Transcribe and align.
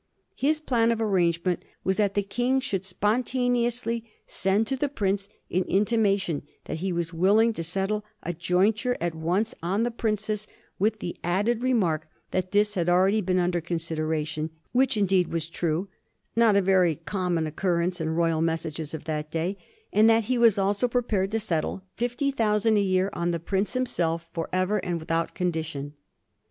His 0.33 0.59
plan 0.59 0.91
of 0.91 0.99
arrangement 0.99 1.63
was 1.83 1.97
that 1.97 2.15
the 2.15 2.23
King 2.23 2.59
should 2.59 2.83
spontane 2.83 3.55
ously 3.63 4.03
send 4.25 4.65
to 4.65 4.75
the 4.75 4.89
prince 4.89 5.29
an 5.51 5.61
intimation 5.65 6.41
that 6.65 6.77
he 6.77 6.91
was 6.91 7.13
willing 7.13 7.53
to 7.53 7.63
settle 7.63 8.03
a 8.23 8.33
jointure 8.33 8.97
at 8.99 9.13
once 9.13 9.53
on 9.61 9.83
the 9.83 9.91
princess, 9.91 10.47
with 10.79 10.97
the 11.01 11.17
added 11.23 11.61
remark 11.61 12.07
that 12.31 12.51
this 12.51 12.73
had 12.73 12.89
already 12.89 13.21
been 13.21 13.37
under 13.37 13.61
consideration— 13.61 14.49
which 14.71 14.97
indeed 14.97 15.27
was 15.27 15.47
true— 15.47 15.87
not 16.35 16.57
a 16.57 16.63
very 16.63 16.95
common 16.95 17.45
occurrence 17.45 18.01
in 18.01 18.09
Royal 18.09 18.41
messages 18.41 18.95
of 18.95 19.03
that 19.03 19.29
day; 19.29 19.55
and 19.93 20.09
that 20.09 20.23
he 20.23 20.37
was 20.39 20.57
also 20.57 20.87
pre 20.87 21.03
pared 21.03 21.29
to 21.29 21.39
settle 21.39 21.83
fifty 21.95 22.31
thousand 22.31 22.75
a 22.75 22.81
year 22.81 23.11
on 23.13 23.29
the 23.29 23.39
prince 23.39 23.73
himself 23.73 24.27
forever 24.33 24.79
and 24.79 24.99
without 24.99 25.35
condition. 25.35 25.93